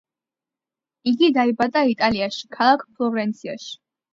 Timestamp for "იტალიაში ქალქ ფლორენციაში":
1.91-3.71